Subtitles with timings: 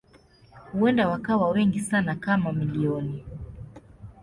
[0.73, 3.25] Huenda wakawa wengi sana kama milioni.